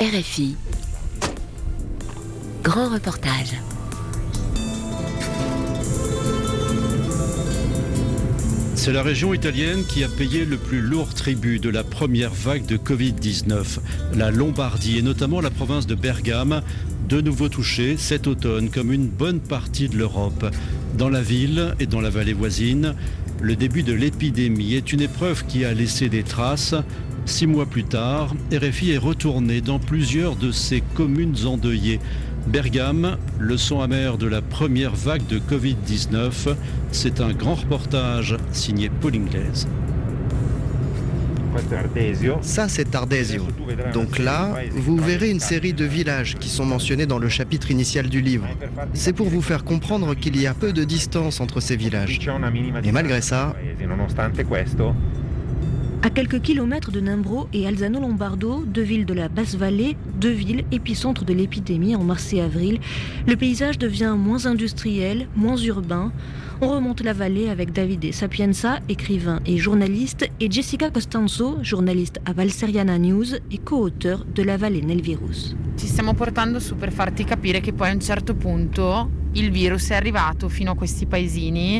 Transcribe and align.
RFI. 0.00 0.56
Grand 2.62 2.88
reportage. 2.88 3.52
C'est 8.76 8.94
la 8.94 9.02
région 9.02 9.34
italienne 9.34 9.84
qui 9.86 10.02
a 10.02 10.08
payé 10.08 10.46
le 10.46 10.56
plus 10.56 10.80
lourd 10.80 11.12
tribut 11.12 11.58
de 11.58 11.68
la 11.68 11.84
première 11.84 12.32
vague 12.32 12.64
de 12.64 12.78
Covid-19. 12.78 13.80
La 14.14 14.30
Lombardie 14.30 14.96
et 14.96 15.02
notamment 15.02 15.42
la 15.42 15.50
province 15.50 15.86
de 15.86 15.94
Bergame, 15.94 16.62
de 17.10 17.20
nouveau 17.20 17.50
touchée 17.50 17.98
cet 17.98 18.26
automne 18.26 18.70
comme 18.70 18.94
une 18.94 19.06
bonne 19.06 19.40
partie 19.40 19.90
de 19.90 19.98
l'Europe. 19.98 20.46
Dans 20.96 21.10
la 21.10 21.20
ville 21.20 21.74
et 21.78 21.84
dans 21.84 22.00
la 22.00 22.08
vallée 22.08 22.32
voisine, 22.32 22.94
le 23.42 23.54
début 23.54 23.82
de 23.82 23.92
l'épidémie 23.92 24.72
est 24.72 24.94
une 24.94 25.02
épreuve 25.02 25.44
qui 25.44 25.66
a 25.66 25.74
laissé 25.74 26.08
des 26.08 26.22
traces. 26.22 26.74
Six 27.30 27.46
mois 27.46 27.64
plus 27.64 27.84
tard, 27.84 28.34
RFI 28.52 28.90
est 28.90 28.98
retourné 28.98 29.60
dans 29.60 29.78
plusieurs 29.78 30.34
de 30.34 30.50
ces 30.50 30.80
communes 30.80 31.46
endeuillées. 31.46 32.00
Bergame, 32.48 33.18
leçon 33.38 33.80
amère 33.80 34.18
de 34.18 34.26
la 34.26 34.42
première 34.42 34.96
vague 34.96 35.24
de 35.28 35.38
Covid-19, 35.38 36.56
c'est 36.90 37.20
un 37.20 37.32
grand 37.32 37.54
reportage 37.54 38.36
signé 38.52 38.90
Paul 38.90 39.14
Inglaise. 39.14 39.68
Ça, 42.42 42.68
c'est 42.68 42.94
Ardesio. 42.94 43.46
Donc 43.94 44.18
là, 44.18 44.56
vous 44.72 44.96
verrez 44.96 45.30
une 45.30 45.40
série 45.40 45.72
de 45.72 45.84
villages 45.84 46.36
qui 46.36 46.48
sont 46.48 46.66
mentionnés 46.66 47.06
dans 47.06 47.18
le 47.18 47.28
chapitre 47.28 47.70
initial 47.70 48.08
du 48.08 48.20
livre. 48.20 48.48
C'est 48.92 49.12
pour 49.12 49.28
vous 49.28 49.40
faire 49.40 49.64
comprendre 49.64 50.14
qu'il 50.14 50.38
y 50.38 50.48
a 50.48 50.54
peu 50.54 50.72
de 50.72 50.82
distance 50.82 51.40
entre 51.40 51.60
ces 51.60 51.76
villages. 51.76 52.20
Et 52.84 52.92
malgré 52.92 53.20
ça, 53.20 53.54
à 56.02 56.08
quelques 56.08 56.40
kilomètres 56.40 56.90
de 56.90 57.00
Nimbro 57.00 57.46
et 57.52 57.66
Alzano 57.66 58.00
Lombardo, 58.00 58.64
deux 58.64 58.82
villes 58.82 59.04
de 59.04 59.12
la 59.12 59.28
basse-vallée, 59.28 59.96
deux 60.18 60.30
villes 60.30 60.64
épicentres 60.72 61.24
de 61.24 61.34
l'épidémie 61.34 61.94
en 61.94 62.02
mars 62.02 62.32
et 62.32 62.40
avril, 62.40 62.80
le 63.26 63.36
paysage 63.36 63.78
devient 63.78 64.14
moins 64.16 64.46
industriel, 64.46 65.28
moins 65.36 65.56
urbain. 65.56 66.12
On 66.62 66.68
remonte 66.68 67.02
la 67.02 67.12
vallée 67.12 67.48
avec 67.48 67.72
Davide 67.72 68.14
Sapienza, 68.14 68.80
écrivain 68.88 69.40
et 69.44 69.58
journaliste, 69.58 70.28
et 70.40 70.50
Jessica 70.50 70.90
Costanzo, 70.90 71.58
journaliste 71.62 72.20
à 72.24 72.32
Valseriana 72.32 72.98
News 72.98 73.34
et 73.50 73.58
co-auteur 73.58 74.24
de 74.34 74.42
La 74.42 74.56
vallée 74.56 74.82
nel 74.82 75.02
virus. 75.02 75.54
Ci 75.76 75.86
stiamo 75.86 76.14
portando 76.14 76.60
su 76.60 76.76
per 76.76 76.92
farti 76.92 77.24
capire 77.24 77.60
che 77.60 77.72
poi 77.72 77.88
a 77.88 77.94
un 77.94 78.00
certo 78.00 78.34
punto 78.34 79.19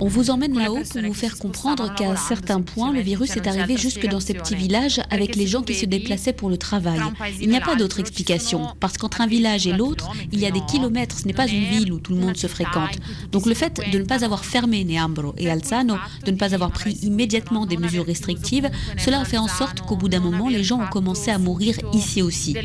On 0.01 0.07
vous 0.07 0.31
emmène 0.31 0.57
là-haut 0.57 0.79
pour 0.89 1.03
vous 1.03 1.15
faire 1.15 1.37
comprendre 1.37 1.93
qu'à 1.97 2.09
un 2.09 2.17
certain 2.17 2.61
point, 2.61 2.93
le 2.93 3.01
virus 3.01 3.37
est 3.37 3.49
arrivé 3.49 3.77
jusque 3.77 4.07
dans 4.07 4.21
ces 4.21 4.35
petits 4.35 4.55
villages 4.55 5.01
avec 5.11 5.35
les 5.35 5.49
gens 5.49 5.63
qui 5.63 5.75
se 5.75 5.85
déplaçaient 5.85 6.33
pour 6.33 6.49
le 6.49 6.57
travail. 6.57 7.01
Il 7.41 7.49
n'y 7.49 7.57
a 7.57 7.61
pas 7.61 7.75
d'autre 7.75 7.99
explication, 7.99 8.69
parce 8.79 8.99
qu'entre 8.99 9.21
un 9.21 9.27
village 9.27 9.67
et 9.67 9.73
l'autre, 9.73 10.11
il 10.31 10.39
y 10.39 10.47
a 10.47 10.53
des 10.53 10.61
kilomètres, 10.61 11.19
ce 11.19 11.27
n'est 11.27 11.33
pas 11.33 11.49
une 11.49 11.65
ville 11.65 11.93
où 11.93 11.99
tout 11.99 12.15
le 12.15 12.21
monde 12.21 12.37
se 12.37 12.47
fréquente. 12.47 12.99
Donc 13.33 13.47
le 13.47 13.55
fait 13.55 13.81
de 13.93 13.99
ne 13.99 14.05
pas 14.05 14.25
avoir 14.25 14.45
fermé 14.45 14.85
Neambro 14.85 15.35
et 15.37 15.51
Alzano, 15.51 15.97
de 16.25 16.31
ne 16.31 16.37
pas 16.37 16.55
avoir 16.55 16.71
pris 16.71 16.93
immédiatement 17.03 17.67
des 17.67 17.79
mesures 17.79 18.07
restrictives, 18.07 18.71
cela 18.97 19.23
a 19.23 19.25
fait 19.25 19.39
en 19.39 19.49
sorte 19.49 19.81
qu'au 19.81 19.97
bout 19.97 20.09
d'un 20.09 20.21
moment, 20.21 20.49
les 20.49 20.63
gens 20.63 20.81
ont 20.81 20.89
commencé 20.89 21.33
à 21.33 21.39
mourir 21.39 21.75
ici 21.95 22.23
aussi. 22.23 22.57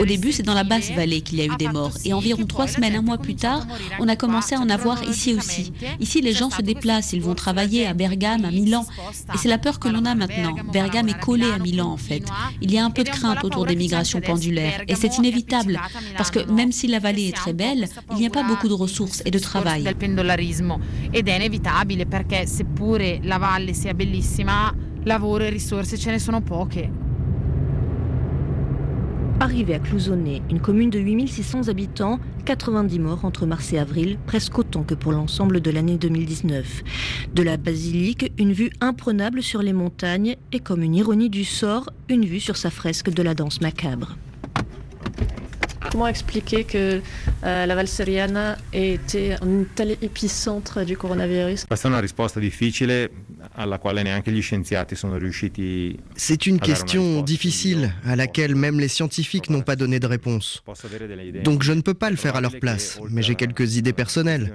Au 0.00 0.04
début, 0.06 0.30
c'est 0.30 0.44
dans 0.44 0.54
la 0.54 0.64
basse 0.64 0.92
vallée 0.92 1.22
qu'il 1.22 1.38
y 1.38 1.42
a 1.42 1.46
eu 1.46 1.56
des 1.58 1.68
morts, 1.68 1.94
et 2.04 2.12
environ 2.12 2.46
trois 2.46 2.68
semaines, 2.68 2.94
un 2.94 3.02
mois 3.02 3.18
plus 3.18 3.34
tard, 3.34 3.66
on 3.98 4.06
a 4.06 4.14
commencé 4.14 4.27
commencé 4.28 4.54
à 4.54 4.60
en 4.60 4.68
avoir 4.68 5.02
ici 5.04 5.34
aussi. 5.34 5.72
Ici, 6.00 6.20
les 6.20 6.34
gens 6.34 6.50
se 6.50 6.60
déplacent, 6.60 7.14
ils 7.14 7.22
vont 7.22 7.34
travailler 7.34 7.86
à 7.86 7.94
Bergame, 7.94 8.44
à 8.44 8.50
Milan. 8.50 8.84
Et 9.34 9.38
c'est 9.38 9.48
la 9.48 9.56
peur 9.56 9.80
que 9.80 9.88
l'on 9.88 10.04
a 10.04 10.14
maintenant. 10.14 10.54
Bergame 10.70 11.08
est 11.08 11.18
collé 11.18 11.50
à 11.50 11.58
Milan, 11.58 11.90
en 11.90 11.96
fait. 11.96 12.24
Il 12.60 12.70
y 12.70 12.78
a 12.78 12.84
un 12.84 12.90
peu 12.90 13.04
de 13.04 13.08
crainte 13.08 13.42
autour 13.42 13.64
des 13.64 13.76
migrations 13.76 14.20
pendulaires. 14.20 14.82
Et 14.86 14.94
c'est 14.94 15.16
inévitable, 15.16 15.80
parce 16.16 16.30
que 16.30 16.40
même 16.50 16.72
si 16.72 16.86
la 16.88 16.98
vallée 16.98 17.28
est 17.28 17.36
très 17.36 17.54
belle, 17.54 17.88
il 18.10 18.16
n'y 18.16 18.26
a 18.26 18.30
pas 18.30 18.42
beaucoup 18.42 18.68
de 18.68 18.74
ressources 18.74 19.22
et 19.24 19.30
de 19.30 19.38
travail. 19.38 19.82
La. 26.84 27.07
Arrivé 29.40 29.72
à 29.74 29.78
Clousonnet, 29.78 30.42
une 30.50 30.58
commune 30.58 30.90
de 30.90 30.98
8600 30.98 31.68
habitants, 31.68 32.18
90 32.44 32.98
morts 32.98 33.24
entre 33.24 33.46
mars 33.46 33.72
et 33.72 33.78
avril, 33.78 34.18
presque 34.26 34.58
autant 34.58 34.82
que 34.82 34.94
pour 34.94 35.12
l'ensemble 35.12 35.60
de 35.60 35.70
l'année 35.70 35.96
2019. 35.96 36.82
De 37.34 37.42
la 37.44 37.56
basilique, 37.56 38.32
une 38.36 38.52
vue 38.52 38.70
imprenable 38.80 39.40
sur 39.40 39.62
les 39.62 39.72
montagnes 39.72 40.34
et 40.50 40.58
comme 40.58 40.82
une 40.82 40.96
ironie 40.96 41.30
du 41.30 41.44
sort, 41.44 41.88
une 42.08 42.24
vue 42.24 42.40
sur 42.40 42.56
sa 42.56 42.70
fresque 42.70 43.10
de 43.10 43.22
la 43.22 43.34
danse 43.34 43.60
macabre. 43.60 44.16
Comment 45.92 46.08
expliquer 46.08 46.64
que 46.64 47.00
euh, 47.44 47.66
la 47.66 47.74
Valseriana 47.76 48.56
ait 48.72 48.94
été 48.94 49.34
un 49.34 49.64
tel 49.74 49.92
épicentre 50.02 50.84
du 50.84 50.96
coronavirus? 50.96 51.64
C'est 51.72 51.88
une 51.88 51.94
risposta 51.94 52.40
difficile 52.40 53.08
alla 53.58 53.78
quale 53.78 54.02
neanche 54.02 54.30
gli 54.30 54.40
scienziati 54.40 54.94
sono 54.94 55.18
riusciti 55.18 55.98
C'est 56.14 56.46
une 56.46 56.60
question 56.60 57.22
difficile 57.22 57.92
à 58.04 58.14
laquelle 58.14 58.54
même 58.54 58.78
les 58.78 58.88
scientifiques 58.88 59.50
n'ont 59.50 59.62
pas 59.62 59.74
donné 59.76 59.98
de 59.98 60.06
réponse. 60.06 60.62
Donc 61.42 61.62
je 61.62 61.72
ne 61.72 61.80
peux 61.80 61.94
pas 61.94 62.10
le 62.10 62.16
faire 62.16 62.36
à 62.36 62.40
leur 62.40 62.58
place, 62.58 63.00
mais 63.10 63.22
j'ai 63.22 63.34
quelques 63.34 63.76
idées 63.76 63.92
personnelles. 63.92 64.54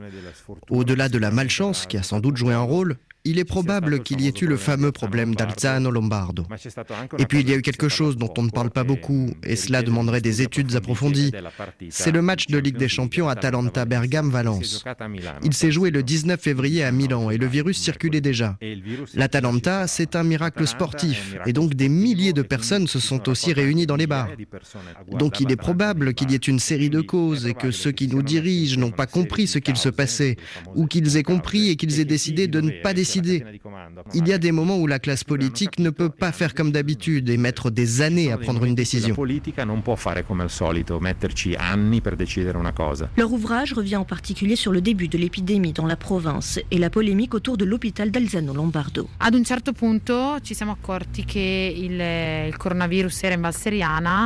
Au-delà 0.70 1.10
de 1.10 1.18
la 1.18 1.32
malchance 1.32 1.86
qui 1.86 1.98
a 1.98 2.04
sans 2.04 2.22
doute 2.22 2.38
joué 2.38 2.54
un 2.54 2.62
rôle, 2.62 2.98
il 3.26 3.40
est 3.40 3.46
probable 3.46 4.04
qu'il 4.04 4.20
y 4.20 4.28
ait 4.28 4.34
eu 4.42 4.48
le 4.48 4.58
fameux 4.58 4.92
problème 4.92 5.34
d'Alzano 5.34 5.90
Lombardo. 5.92 6.46
Et 7.18 7.26
puis 7.26 7.40
il 7.40 7.50
y 7.50 7.54
a 7.54 7.56
eu 7.56 7.62
quelque 7.62 7.88
chose 7.88 8.18
dont 8.18 8.34
on 8.38 8.44
ne 8.44 8.50
parle 8.50 8.70
pas 8.70 8.84
beaucoup, 8.84 9.30
et 9.44 9.56
cela 9.56 9.82
demanderait 9.82 10.20
des 10.20 10.42
études 10.42 10.76
approfondies. 10.76 11.32
C'est 11.90 12.12
le 12.12 12.22
match 12.22 12.48
de 12.48 12.58
Ligue 12.58 12.78
des 12.78 12.90
Champions 12.90 13.30
Atalanta-Bergame-Valence. 13.30 14.84
Il 15.44 15.54
s'est 15.54 15.72
joué 15.72 15.90
le 15.90 16.04
19 16.04 16.40
février 16.40 16.84
à 16.84 16.92
Milan, 16.92 17.30
et 17.30 17.38
le 17.38 17.48
virus 17.48 17.78
circulait 17.78 18.22
déjà. 18.22 18.58
L'Atalanta, 19.14 19.88
c'est 19.88 20.18
un 20.18 20.24
miracle 20.24 20.68
sportif, 20.68 21.36
et 21.46 21.54
donc 21.54 21.76
des 21.76 21.90
milliers 21.90 22.34
de 22.34 22.42
personnes 22.42 22.88
se 22.88 23.00
sont 23.00 23.30
aussi 23.30 23.54
réunies 23.54 23.86
dans 23.86 23.96
les 23.96 24.08
bars. 24.08 24.30
Donc 25.12 25.40
il 25.40 25.50
est 25.50 25.56
probable 25.56 26.14
qu'il 26.14 26.32
y 26.32 26.36
ait 26.36 26.38
une 26.38 26.60
série 26.60 26.90
de 26.90 27.00
causes, 27.00 27.48
et 27.48 27.54
que 27.54 27.72
ceux 27.72 27.92
qui 27.92 28.10
nous 28.10 28.22
dirigent 28.22 28.78
n'ont 28.78 28.92
pas 28.92 29.08
compris 29.08 29.48
ce 29.48 29.60
qu'il 29.60 29.78
se 29.78 29.90
passait, 29.90 30.36
ou 30.76 30.88
qu'ils 30.88 31.16
aient 31.16 31.24
compris 31.24 31.70
et 31.70 31.78
qu'ils 31.78 32.02
aient 32.02 32.06
décidé 32.06 32.48
de 32.48 32.60
ne 32.60 32.72
pas 32.82 32.94
décider 32.94 33.13
il 33.16 34.28
y 34.28 34.34
a 34.34 34.38
des 34.38 34.52
moments 34.52 34.78
où 34.78 34.88
la 34.88 35.00
classe 35.00 35.24
politique 35.24 35.80
ne 35.80 35.90
peut 35.90 36.10
pas 36.10 36.32
faire 36.32 36.54
comme 36.54 36.72
d'habitude 36.72 37.30
et 37.30 37.38
mettre 37.38 37.70
des 37.70 38.02
années 38.02 38.32
à 38.32 38.38
prendre 38.38 38.64
une 38.66 38.76
décision. 38.76 39.16
Leur 43.18 43.34
ouvrage 43.34 43.74
revient 43.74 43.96
en 43.96 44.06
particulier 44.06 44.56
sur 44.56 44.72
le 44.72 44.82
début 44.82 45.08
de 45.08 45.18
l'épidémie 45.18 45.74
dans 45.74 45.86
la 45.86 45.96
province 45.96 46.60
et 46.72 46.78
la 46.78 46.90
polémique 46.90 47.34
autour 47.34 47.58
de 47.58 47.66
l'hôpital 47.66 48.12
d'Alzano 48.12 48.54
Lombardo. 48.54 49.08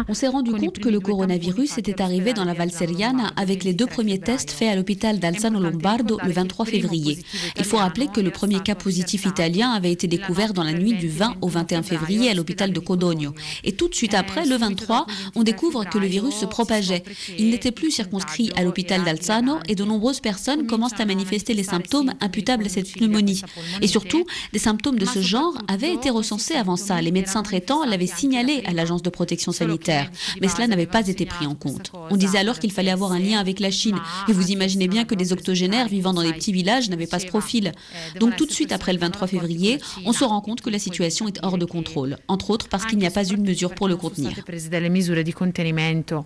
On 0.08 0.14
s'est 0.14 0.28
rendu 0.28 0.52
compte 0.52 0.80
que 0.80 0.90
le 0.90 1.00
coronavirus 1.00 1.78
était 1.78 2.02
arrivé 2.02 2.34
dans 2.34 2.46
la 2.46 2.54
Valseriana 2.54 3.32
avec 3.36 3.64
les 3.64 3.74
deux 3.74 3.88
premiers 3.88 4.20
tests 4.20 4.52
faits 4.52 4.70
à 4.70 4.76
l'hôpital 4.76 5.20
d'Alzano 5.20 5.60
Lombardo 5.60 6.20
le 6.24 6.32
23 6.32 6.66
février. 6.66 7.20
Il 7.58 7.64
faut 7.64 7.78
rappeler 7.78 8.08
que 8.08 8.22
le 8.22 8.32
premier 8.32 8.60
cas 8.60 8.76
positif 8.78 9.26
italien 9.26 9.72
avait 9.72 9.92
été 9.92 10.08
découvert 10.08 10.54
dans 10.54 10.64
la 10.64 10.74
nuit 10.74 10.94
du 10.94 11.10
20 11.10 11.36
au 11.42 11.48
21 11.48 11.84
février 11.84 12.30
à 12.30 12.34
l'hôpital 12.34 12.72
de 12.72 12.80
Codogno. 12.80 13.34
Et 13.64 13.74
tout 13.74 13.88
de 13.88 13.96
suite 13.96 14.14
après, 14.14 14.46
le 14.46 14.56
23, 14.56 15.06
on 15.36 15.44
découvre 15.44 15.84
que 15.86 15.98
le 15.98 16.08
virus 16.08 16.36
se 16.36 16.46
propageait. 16.46 17.04
Il 17.38 17.50
n'était 17.50 17.72
plus 17.72 17.92
circonscrit 17.92 18.52
à 18.56 18.64
l'hôpital 18.64 19.04
d'Alzano 19.04 19.58
et 19.68 19.76
de 19.76 19.84
nombreuses 19.84 20.20
personnes 20.20 20.68
commencent 20.68 21.00
à 21.00 21.06
manifester 21.06 21.54
les 21.54 21.64
symptômes 21.64 22.14
imputables 22.22 22.66
à 22.66 22.70
cette 22.70 22.92
pneumonie. 22.92 23.42
Et 23.82 23.88
surtout, 23.88 24.26
des 24.54 24.60
symptômes 24.60 25.00
de 25.00 25.06
ce 25.06 25.22
genre 25.22 25.58
avaient 25.68 25.94
été 25.94 26.10
recensés 26.10 26.56
avant 26.56 26.76
ça. 26.76 27.02
Les 27.02 27.12
médecins 27.12 27.44
traitants 27.44 27.86
l'avaient 27.86 28.08
signalé 28.08 28.62
à 28.66 28.74
l'agence 28.74 29.04
de 29.04 29.10
protection 29.10 29.52
sanitaire. 29.52 30.10
Mais 30.42 30.48
cela 30.48 30.68
n'avait 30.68 30.86
pas 30.86 31.08
été 31.08 31.26
pris 31.26 31.46
en 31.46 31.56
compte. 31.56 31.92
On 32.10 32.18
disait 32.18 32.38
alors 32.38 32.60
qu'il 32.60 32.72
fallait 32.72 32.92
avoir 32.92 33.12
un 33.12 33.20
lien 33.20 33.40
avec 33.40 33.60
la 33.60 33.72
Chine. 33.72 33.98
Et 34.28 34.34
vous 34.34 34.52
imaginez 34.52 34.88
bien 34.88 35.06
que 35.06 35.16
des 35.16 35.34
octogénaires 35.34 35.88
vivant 35.88 36.14
dans 36.14 36.24
des 36.24 36.34
petits 36.34 36.52
villages 36.52 36.90
n'avaient 36.90 37.08
pas 37.08 37.20
ce 37.20 37.28
profil. 37.28 37.72
Donc 38.20 38.36
tout 38.36 38.46
de 38.46 38.52
suite 38.52 38.67
après 38.72 38.94
le 38.94 39.00
23 39.00 39.28
février, 39.28 39.80
on 40.06 40.14
se 40.14 40.24
rend 40.24 40.42
compte 40.42 40.62
que 40.62 40.70
la 40.70 40.80
situation 40.80 41.28
est 41.28 41.40
hors 41.44 41.58
de 41.58 41.66
contrôle, 41.66 42.18
entre 42.28 42.50
autres 42.50 42.68
parce 42.70 42.86
qu'il 42.86 42.98
n'y 42.98 43.08
a 43.08 43.12
pas 43.12 43.26
eu 43.26 43.38
de 43.38 43.42
mesure 43.42 43.74
pour 43.74 43.88
le 43.88 43.96
contenir. 43.96 44.32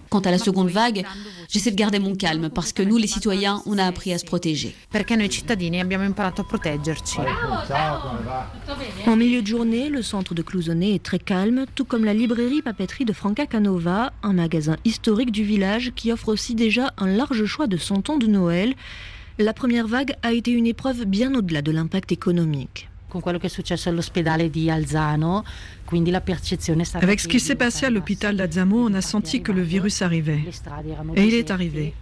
Quant 0.10 0.20
à 0.20 0.32
la 0.32 0.38
seconde 0.38 0.70
vague, 0.70 1.06
j'essaie 1.50 1.72
de 1.72 1.76
garder 1.76 2.00
mon 2.00 2.16
calme 2.16 2.50
parce 2.50 2.74
que 2.74 2.84
nous, 2.84 2.98
les 2.98 3.08
citoyens, 3.08 3.62
on 3.66 3.78
a 3.78 3.86
appris 3.86 4.14
à 4.14 4.18
se 4.18 4.26
protéger. 4.26 4.76
En 9.08 9.16
milieu 9.16 9.42
de 9.42 9.48
journée, 9.48 9.90
le 9.90 10.02
centre 10.02 10.34
de 10.34 10.42
Clousonnet 10.42 10.96
est 10.96 11.04
très 11.04 11.20
calme, 11.20 11.66
tout 11.76 11.86
comme 11.86 12.06
la 12.06 12.14
librairie 12.14 12.62
papeterie 12.62 13.06
de 13.06 13.14
Franca 13.14 13.46
Canova, 13.46 14.14
un 14.24 14.34
magasin 14.34 14.78
historique 14.86 15.32
du 15.32 15.44
village 15.44 15.92
qui 15.96 16.12
offre 16.12 16.30
aussi 16.30 16.56
déjà 16.56 16.94
un 16.98 17.08
large 17.08 17.46
choix 17.46 17.68
de 17.68 17.78
santons 17.78 18.18
de 18.18 18.28
Noël 18.28 18.76
la 19.42 19.54
première 19.54 19.88
vague 19.88 20.14
a 20.24 20.34
été 20.34 20.52
une 20.52 20.68
épreuve 20.68 21.06
bien 21.06 21.34
au-delà 21.36 21.62
de 21.62 21.72
l'impact 21.72 22.12
économique. 22.12 22.90
Avec 26.94 27.20
ce 27.20 27.28
qui 27.28 27.40
s'est 27.42 27.56
passé 27.56 27.86
à 27.86 27.90
l'hôpital 27.90 28.38
d'Alzano, 28.38 28.88
on 28.88 28.94
a 28.94 29.02
senti 29.02 29.42
que 29.42 29.52
le 29.52 29.62
virus 29.62 30.02
arrivait. 30.02 30.40
Et 31.18 31.26
il 31.26 31.34
est 31.34 31.52
arrivé. 31.52 31.94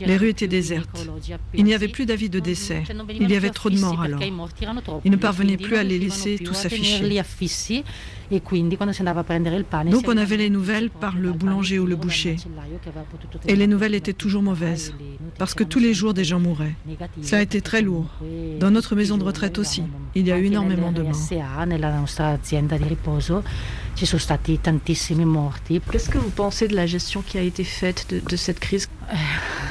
Les 0.00 0.16
rues 0.16 0.30
étaient 0.30 0.48
désertes. 0.48 1.06
Il 1.52 1.64
n'y 1.64 1.74
avait 1.74 1.88
plus 1.88 2.06
d'avis 2.06 2.30
de 2.30 2.40
décès. 2.40 2.82
Il 3.10 3.30
y 3.30 3.36
avait 3.36 3.50
trop 3.50 3.68
de 3.68 3.78
morts 3.78 4.00
alors. 4.00 4.20
Ils 5.04 5.10
ne 5.10 5.16
parvenaient 5.16 5.58
plus 5.58 5.76
à 5.76 5.82
les 5.82 5.98
laisser 5.98 6.38
tous 6.38 6.64
affichés. 6.64 7.22
Donc 9.90 10.08
on 10.08 10.16
avait 10.16 10.36
les 10.36 10.50
nouvelles 10.50 10.90
par 10.90 11.16
le 11.16 11.32
boulanger 11.32 11.78
ou 11.78 11.86
le 11.86 11.96
boucher. 11.96 12.36
Et 13.46 13.56
les 13.56 13.66
nouvelles 13.66 13.94
étaient 13.94 14.12
toujours 14.12 14.42
mauvaises, 14.42 14.94
parce 15.38 15.54
que 15.54 15.64
tous 15.64 15.78
les 15.78 15.94
jours 15.94 16.14
des 16.14 16.24
gens 16.24 16.40
mouraient. 16.40 16.74
Ça 17.22 17.38
a 17.38 17.40
été 17.42 17.60
très 17.60 17.82
lourd. 17.82 18.06
Dans 18.60 18.70
notre 18.70 18.94
maison 18.96 19.18
de 19.18 19.24
retraite 19.24 19.58
aussi, 19.58 19.82
il 20.14 20.26
y 20.26 20.32
a 20.32 20.38
eu 20.38 20.46
énormément 20.46 20.92
de 20.92 21.02
morts. 21.02 21.14
Qu'est-ce 25.92 26.10
que 26.10 26.18
vous 26.18 26.30
pensez 26.30 26.68
de 26.68 26.74
la 26.74 26.86
gestion 26.86 27.22
qui 27.22 27.38
a 27.38 27.42
été 27.42 27.64
faite 27.64 28.06
de, 28.10 28.20
de 28.20 28.36
cette 28.36 28.60
crise? 28.60 28.88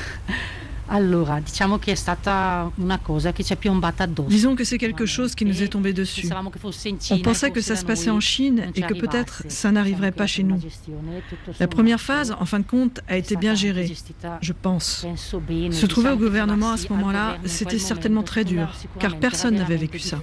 Disons 4.27 4.55
que 4.55 4.63
c'est 4.63 4.77
quelque 4.77 5.05
chose 5.05 5.35
qui 5.35 5.45
nous 5.45 5.63
est 5.63 5.67
tombé 5.67 5.93
dessus. 5.93 6.29
On 7.11 7.19
pensait 7.19 7.51
que 7.51 7.61
ça 7.61 7.75
se 7.75 7.85
passait 7.85 8.09
en 8.09 8.19
Chine 8.19 8.71
et 8.75 8.81
que 8.81 8.93
peut-être 8.93 9.43
ça 9.47 9.71
n'arriverait 9.71 10.11
pas 10.11 10.27
chez 10.27 10.43
nous. 10.43 10.59
La 11.59 11.67
première 11.67 11.99
phase, 12.01 12.35
en 12.39 12.45
fin 12.45 12.59
de 12.59 12.65
compte, 12.65 13.01
a 13.07 13.17
été 13.17 13.35
bien 13.35 13.55
gérée, 13.55 13.91
je 14.41 14.53
pense. 14.53 15.05
Se 15.71 15.85
trouver 15.85 16.11
au 16.11 16.17
gouvernement 16.17 16.71
à 16.71 16.77
ce 16.77 16.89
moment-là, 16.93 17.37
c'était 17.45 17.79
certainement 17.79 18.23
très 18.23 18.43
dur, 18.43 18.71
car 18.99 19.17
personne 19.17 19.55
n'avait 19.55 19.77
vécu 19.77 19.99
ça. 19.99 20.21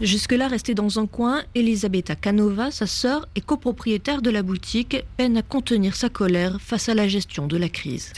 Jusque-là 0.00 0.48
restée 0.48 0.74
dans 0.74 0.98
un 0.98 1.06
coin, 1.06 1.42
Elisabetta 1.54 2.14
Canova, 2.16 2.70
sa 2.70 2.86
sœur 2.86 3.28
et 3.36 3.40
copropriétaire 3.40 4.22
de 4.22 4.30
la 4.30 4.42
boutique, 4.42 5.04
peine 5.16 5.36
à 5.36 5.42
contenir 5.42 5.94
sa 5.94 6.08
colère 6.08 6.58
face 6.60 6.88
à 6.88 6.94
la 6.94 7.06
gestion 7.06 7.46
de 7.46 7.56
la 7.56 7.68
crise. 7.68 8.12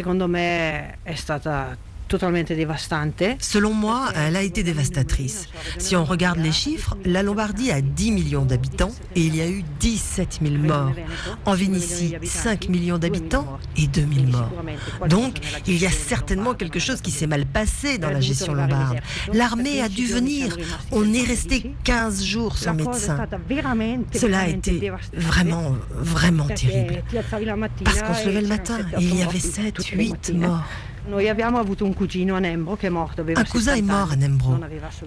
Selon 3.40 3.72
moi, 3.72 4.08
elle 4.16 4.36
a 4.36 4.42
été 4.42 4.62
dévastatrice. 4.62 5.48
Si 5.78 5.94
on 5.96 6.04
regarde 6.04 6.38
les 6.38 6.52
chiffres, 6.52 6.96
la 7.04 7.22
Lombardie 7.22 7.70
a 7.70 7.80
10 7.80 8.10
millions 8.10 8.44
d'habitants 8.44 8.92
et 9.14 9.20
il 9.20 9.36
y 9.36 9.40
a 9.40 9.48
eu 9.48 9.62
17 9.80 10.40
000 10.42 10.54
morts. 10.56 10.92
En 11.44 11.54
Vénitie, 11.54 12.16
5 12.22 12.68
millions 12.68 12.98
d'habitants 12.98 13.58
et 13.76 13.86
2 13.86 14.00
000 14.00 14.26
morts. 14.26 14.50
Donc, 15.08 15.38
il 15.66 15.78
y 15.78 15.86
a 15.86 15.90
certainement 15.90 16.54
quelque 16.54 16.78
chose 16.78 17.00
qui 17.00 17.10
s'est 17.10 17.26
mal 17.26 17.46
passé 17.46 17.98
dans 17.98 18.10
la 18.10 18.20
gestion 18.20 18.54
lombarde. 18.54 18.98
L'armée 19.32 19.80
a 19.80 19.88
dû 19.88 20.06
venir. 20.06 20.56
On 20.90 21.12
est 21.12 21.24
resté 21.24 21.72
15 21.84 22.24
jours 22.24 22.58
sans 22.58 22.74
médecin. 22.74 23.26
Cela 24.14 24.40
a 24.40 24.48
été 24.48 24.90
vraiment, 25.12 25.76
vraiment 25.92 26.46
terrible. 26.46 27.02
Parce 27.84 28.02
qu'on 28.02 28.14
se 28.14 28.26
levait 28.26 28.42
le 28.42 28.48
matin 28.48 28.78
et 28.98 29.02
il 29.02 29.16
y 29.16 29.22
avait 29.22 29.38
7, 29.38 29.76
8 29.86 30.32
morts. 30.34 30.64
Un 33.36 33.44
cousin 33.44 33.74
est 33.74 33.82
mort 33.82 34.12
à 34.12 34.16
Nembro. 34.16 34.54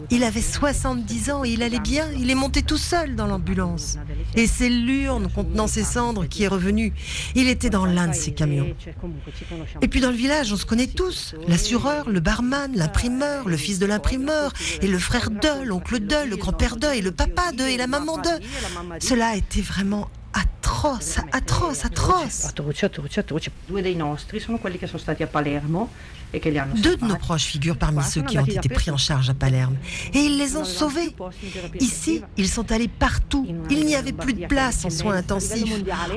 Il 0.10 0.24
avait 0.24 0.42
70 0.42 1.32
ans 1.32 1.46
et 1.46 1.50
il 1.50 1.64
allait 1.64 1.80
bien. 1.80 2.08
Il 2.18 2.30
est 2.30 2.36
monté 2.36 2.62
tout 2.62 2.78
seul 2.78 3.16
dans 3.16 3.28
l'ambulance. 3.28 3.98
Et 4.36 4.48
c'est 4.48 4.70
l'urne 4.70 5.30
contenant 5.30 5.68
ses 5.68 5.84
cendres 5.84 6.26
qui 6.26 6.44
est 6.44 6.48
revenue. 6.48 6.94
Il 7.36 7.48
était 7.48 7.70
dans 7.70 7.86
l'un 7.86 8.08
de 8.08 8.14
ses 8.14 8.34
camions. 8.34 8.68
Et 9.82 9.88
puis 9.88 10.02
dans 10.02 10.10
le 10.10 10.16
village, 10.16 10.52
on 10.52 10.58
se 10.58 10.66
connaît 10.66 10.88
tous. 10.88 11.36
L'assureur, 11.48 12.10
le 12.10 12.20
barman, 12.20 12.72
l'imprimeur, 12.76 13.48
le 13.48 13.58
fils 13.58 13.80
de 13.80 13.86
l'imprimeur, 13.86 14.54
et 14.82 14.88
le 14.88 14.98
frère 14.98 15.30
de, 15.30 15.64
l'oncle 15.66 16.00
de, 16.00 16.30
le 16.30 16.36
grand-père 16.38 16.78
de, 16.78 16.88
et 16.88 17.02
le 17.02 17.12
papa 17.12 17.52
de, 17.52 17.64
et 17.64 17.78
la 17.78 17.88
maman 17.88 18.18
de. 18.18 18.30
Cela 19.00 19.30
a 19.30 19.36
été 19.36 19.62
vraiment 19.62 20.10
atroce, 20.74 21.24
atroce, 21.30 21.86
atroce. 21.86 22.52
Truce, 22.54 22.90
truce, 22.90 23.24
truce. 23.24 23.52
Due 23.66 23.82
dei 23.82 23.96
nostri 23.96 24.40
sono 24.40 24.58
quelli 24.58 24.78
che 24.78 24.88
sono 24.88 25.00
stati 25.00 25.24
a 25.24 25.28
Palermo 25.28 25.90
Deux 26.34 26.98
de 26.98 27.06
nos 27.06 27.16
proches 27.16 27.44
figurent 27.44 27.78
parmi 27.78 28.04
ceux 28.04 28.22
qui 28.24 28.40
ont 28.40 28.46
été 28.46 28.68
pris 28.70 28.90
en 28.92 28.98
charge 28.98 29.30
à 29.30 29.34
Palerme. 29.34 29.76
Et 30.14 30.20
ils 30.20 30.38
les 30.38 30.56
ont 30.56 30.66
sauvés. 30.66 31.16
Ici, 31.80 32.22
ils 32.38 32.50
sont 32.50 32.72
allés 32.72 32.88
partout. 32.88 33.48
Il 33.70 33.86
n'y 33.86 33.96
avait 33.96 34.14
plus 34.14 34.34
de 34.34 34.48
place 34.48 34.84
en 34.86 34.90
soins 34.90 35.16
intensifs. 35.16 35.72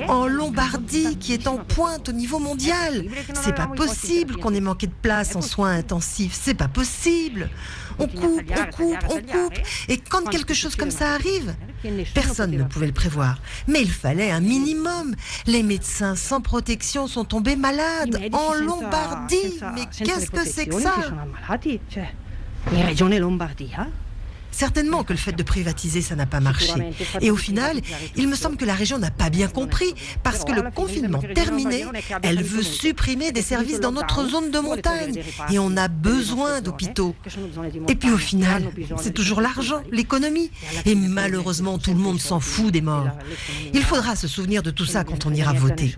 En 0.07 0.27
Lombardie, 0.27 1.17
qui 1.17 1.33
est 1.33 1.47
en 1.47 1.57
pointe 1.57 2.09
au 2.09 2.13
niveau 2.13 2.39
mondial. 2.39 3.05
C'est 3.33 3.55
pas 3.55 3.67
possible 3.67 4.37
qu'on 4.37 4.53
ait 4.53 4.59
manqué 4.61 4.87
de 4.87 4.93
place 5.01 5.35
en 5.35 5.41
soins 5.41 5.71
intensifs. 5.71 6.37
C'est 6.39 6.55
pas 6.55 6.67
possible. 6.67 7.49
On 7.99 8.07
coupe, 8.07 8.43
on 8.51 8.71
coupe, 8.75 8.97
on 9.09 9.15
coupe. 9.15 9.57
Et 9.87 9.97
quand 9.97 10.23
quelque 10.29 10.53
chose 10.53 10.75
comme 10.75 10.91
ça 10.91 11.13
arrive, 11.13 11.55
personne 12.13 12.51
ne 12.51 12.63
pouvait 12.63 12.85
le 12.85 12.93
prévoir. 12.93 13.39
Mais 13.67 13.81
il 13.81 13.91
fallait 13.91 14.29
un 14.31 14.39
minimum. 14.39 15.15
Les 15.47 15.63
médecins 15.63 16.15
sans 16.15 16.41
protection 16.41 17.07
sont 17.07 17.25
tombés 17.25 17.55
malades 17.55 18.19
en 18.33 18.53
Lombardie. 18.53 19.59
Mais 19.73 19.87
qu'est-ce 20.07 20.31
que 20.31 20.45
c'est 20.45 20.65
que 20.67 20.79
ça 20.79 20.93
Certainement 24.57 25.03
que 25.03 25.13
le 25.13 25.19
fait 25.19 25.33
de 25.33 25.43
privatiser, 25.43 26.01
ça 26.01 26.15
n'a 26.15 26.25
pas 26.25 26.39
marché. 26.39 26.73
Et 27.21 27.29
au 27.29 27.35
final, 27.35 27.79
il 28.15 28.27
me 28.27 28.35
semble 28.35 28.57
que 28.57 28.65
la 28.65 28.73
région 28.73 28.97
n'a 28.97 29.11
pas 29.11 29.29
bien 29.29 29.47
compris, 29.47 29.93
parce 30.23 30.43
que 30.43 30.51
le 30.51 30.63
confinement 30.71 31.19
terminé, 31.35 31.85
elle 32.23 32.41
veut 32.41 32.63
supprimer 32.63 33.31
des 33.31 33.43
services 33.43 33.79
dans 33.79 33.91
notre 33.91 34.27
zone 34.27 34.49
de 34.49 34.57
montagne. 34.57 35.21
Et 35.51 35.59
on 35.59 35.77
a 35.77 35.87
besoin 35.87 36.61
d'hôpitaux. 36.61 37.13
Et 37.87 37.93
puis 37.93 38.09
au 38.09 38.17
final, 38.17 38.63
c'est 38.99 39.13
toujours 39.13 39.41
l'argent, 39.41 39.83
l'économie. 39.91 40.49
Et 40.87 40.95
malheureusement, 40.95 41.77
tout 41.77 41.93
le 41.93 41.99
monde 41.99 42.19
s'en 42.19 42.39
fout 42.39 42.71
des 42.73 42.81
morts. 42.81 43.09
Il 43.75 43.83
faudra 43.83 44.15
se 44.15 44.27
souvenir 44.27 44.63
de 44.63 44.71
tout 44.71 44.85
ça 44.85 45.03
quand 45.03 45.27
on 45.27 45.35
ira 45.35 45.53
voter. 45.53 45.93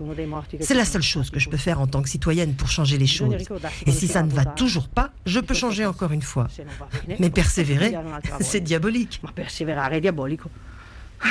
C'est 0.60 0.74
la 0.74 0.84
seule 0.84 1.02
chose 1.02 1.30
que 1.30 1.40
je 1.40 1.48
peux 1.48 1.56
faire 1.56 1.80
en 1.80 1.86
tant 1.86 2.02
que 2.02 2.10
citoyenne 2.10 2.52
pour 2.52 2.68
changer 2.68 2.98
les 2.98 3.06
choses. 3.06 3.42
Et 3.86 3.92
si 3.92 4.06
ça 4.06 4.22
ne 4.22 4.30
va 4.30 4.44
toujours 4.44 4.88
pas, 4.88 5.12
je 5.24 5.40
peux 5.40 5.54
changer 5.54 5.86
encore 5.86 6.12
une 6.12 6.20
fois. 6.20 6.48
Mais 7.18 7.30
persévérer, 7.30 7.94
c'est 8.50 8.60
diabolique. 8.60 9.20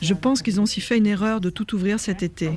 Je 0.00 0.14
pense 0.14 0.40
qu'ils 0.40 0.60
ont 0.60 0.62
aussi 0.62 0.80
fait 0.80 0.98
une 0.98 1.06
erreur 1.06 1.40
de 1.40 1.50
tout 1.50 1.74
ouvrir 1.74 1.98
cet 1.98 2.22
été. 2.22 2.50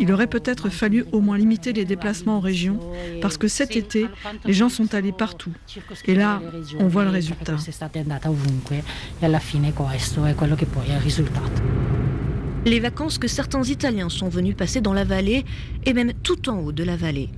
Il 0.00 0.10
aurait 0.12 0.26
peut-être 0.26 0.70
fallu 0.70 1.04
au 1.12 1.20
moins 1.20 1.36
limiter 1.36 1.74
les 1.74 1.84
déplacements 1.84 2.38
en 2.38 2.40
région, 2.40 2.80
parce 3.20 3.36
que 3.36 3.48
cet 3.48 3.76
été, 3.76 4.06
les 4.44 4.54
gens 4.54 4.70
sont 4.70 4.94
allés 4.94 5.12
partout. 5.12 5.52
Et 6.06 6.14
là, 6.14 6.40
on 6.78 6.88
voit 6.88 7.04
le 7.04 7.10
résultat. 7.10 7.56
Les 12.64 12.80
vacances 12.80 13.18
que 13.18 13.28
certains 13.28 13.62
Italiens 13.62 14.08
sont 14.08 14.28
venus 14.28 14.56
passer 14.56 14.80
dans 14.80 14.94
la 14.94 15.04
vallée, 15.04 15.44
et 15.84 15.92
même 15.92 16.12
tout 16.22 16.48
en 16.48 16.58
haut 16.58 16.72
de 16.72 16.82
la 16.82 16.96
vallée. 16.96 17.30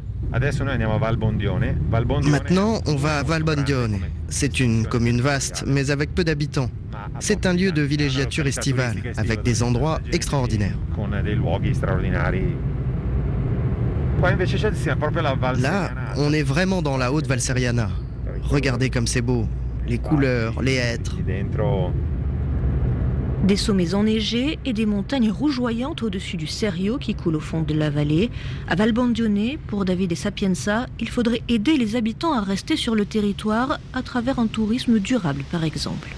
Maintenant, 2.30 2.80
on 2.86 2.96
va 2.96 3.18
à 3.18 3.22
Valbondione. 3.22 3.98
C'est 4.28 4.60
une 4.60 4.86
commune 4.86 5.20
vaste, 5.20 5.64
mais 5.66 5.90
avec 5.90 6.14
peu 6.14 6.22
d'habitants. 6.24 6.70
C'est 7.18 7.46
un 7.46 7.52
lieu 7.52 7.72
de 7.72 7.82
villégiature 7.82 8.46
estivale, 8.46 8.96
avec 9.16 9.42
des 9.42 9.62
endroits 9.62 10.00
extraordinaires. 10.12 10.76
Là, 15.58 15.90
on 16.16 16.32
est 16.32 16.42
vraiment 16.42 16.82
dans 16.82 16.96
la 16.96 17.12
haute 17.12 17.26
Valseriana. 17.26 17.90
Regardez 18.42 18.90
comme 18.90 19.06
c'est 19.06 19.22
beau. 19.22 19.46
Les 19.86 19.98
couleurs, 19.98 20.62
les 20.62 20.74
hêtres. 20.74 21.16
Des 23.44 23.56
sommets 23.56 23.94
enneigés 23.94 24.59
et 24.66 24.75
des 24.75 24.85
montagnes 24.85 25.30
rougeoyantes 25.30 26.02
au-dessus 26.02 26.37
du 26.37 26.47
Serio 26.47 26.99
qui 26.99 27.14
coule 27.14 27.37
au 27.37 27.40
fond 27.40 27.62
de 27.62 27.73
la 27.73 27.88
vallée. 27.88 28.30
À 28.68 28.75
Valbandione, 28.75 29.56
pour 29.66 29.87
David 29.87 30.12
et 30.12 30.16
Sapienza, 30.16 30.87
il 31.00 31.09
faudrait 31.09 31.42
aider 31.49 31.78
les 31.78 31.97
habitants 31.97 32.35
à 32.35 32.42
rester 32.42 32.76
sur 32.76 32.94
le 32.94 33.06
territoire 33.06 33.80
à 33.94 34.02
travers 34.02 34.38
un 34.38 34.47
tourisme 34.47 34.99
durable, 34.99 35.42
par 35.50 35.64
exemple. 35.64 36.11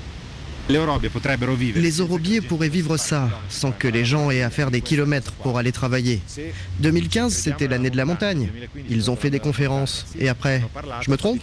Les 0.69 2.01
Orobiers 2.01 2.41
pourraient 2.41 2.69
vivre 2.69 2.97
ça, 2.97 3.29
sans 3.49 3.73
que 3.73 3.89
les 3.89 4.05
gens 4.05 4.31
aient 4.31 4.43
à 4.43 4.51
faire 4.51 4.71
des 4.71 4.81
kilomètres 4.81 5.33
pour 5.33 5.59
aller 5.59 5.73
travailler. 5.73 6.21
2015, 6.81 7.33
c'était 7.33 7.67
l'année 7.67 7.91
de 7.91 7.97
la 7.97 8.05
montagne. 8.05 8.49
Ils 8.89 9.11
ont 9.11 9.17
fait 9.17 9.31
des 9.31 9.41
conférences. 9.41 10.07
Et 10.19 10.29
après, 10.29 10.63
je 11.01 11.11
me 11.11 11.17
trompe 11.17 11.41